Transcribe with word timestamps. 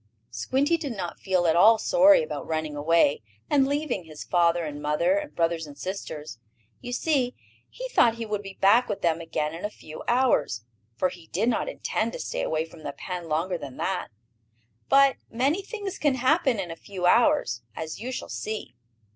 Squinty 0.31 0.77
did 0.77 0.97
not 0.97 1.19
feel 1.19 1.45
at 1.45 1.55
all 1.55 1.77
sorry 1.77 2.23
about 2.23 2.47
running 2.47 2.75
away 2.75 3.21
and 3.51 3.67
leaving 3.67 4.05
his 4.05 4.23
father 4.23 4.65
and 4.65 4.81
mother, 4.81 5.13
and 5.15 5.35
brothers 5.35 5.67
and 5.67 5.77
sisters. 5.77 6.39
You 6.79 6.91
see 6.91 7.35
he 7.69 7.87
thought 7.89 8.15
he 8.15 8.25
would 8.25 8.41
be 8.41 8.55
back 8.55 8.89
with 8.89 9.03
them 9.03 9.21
again 9.21 9.53
in 9.53 9.63
a 9.63 9.69
few 9.69 10.01
hours, 10.07 10.65
for 10.95 11.09
he 11.09 11.27
did 11.27 11.49
not 11.49 11.69
intend 11.69 12.13
to 12.13 12.19
stay 12.19 12.41
away 12.41 12.65
from 12.65 12.81
the 12.81 12.93
pen 12.93 13.27
longer 13.29 13.59
than 13.59 13.77
that. 13.77 14.07
But 14.89 15.17
many 15.29 15.61
things 15.61 15.99
can 15.99 16.15
happen 16.15 16.59
in 16.59 16.71
a 16.71 16.75
few 16.75 17.05
hours, 17.05 17.61
as 17.75 17.99
you 17.99 18.11
shall 18.11 18.27
see. 18.29 18.73